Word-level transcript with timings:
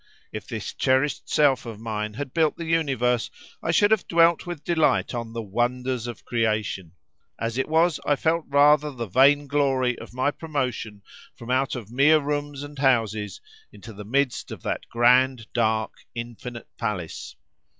If 0.33 0.47
this 0.47 0.73
cherished 0.73 1.29
self 1.29 1.67
of 1.67 1.79
mine 1.79 2.15
had 2.15 2.33
built 2.33 2.57
the 2.57 2.65
universe, 2.65 3.29
I 3.61 3.69
should 3.69 3.91
have 3.91 4.07
dwelt 4.07 4.47
with 4.47 4.63
delight 4.63 5.13
on 5.13 5.31
"the 5.31 5.43
wonders 5.43 6.07
of 6.07 6.25
creation." 6.25 6.93
As 7.37 7.55
it 7.55 7.69
was, 7.69 7.99
I 8.03 8.15
felt 8.15 8.45
rather 8.47 8.89
the 8.89 9.05
vainglory 9.05 9.99
of 9.99 10.11
my 10.11 10.31
promotion 10.31 11.03
from 11.35 11.51
out 11.51 11.75
of 11.75 11.91
mere 11.91 12.17
rooms 12.19 12.63
and 12.63 12.79
houses 12.79 13.41
into 13.71 13.93
the 13.93 14.03
midst 14.03 14.49
of 14.49 14.63
that 14.63 14.89
grand, 14.89 15.45
dark, 15.53 15.91
infinite 16.15 16.67
palace. 16.79 17.35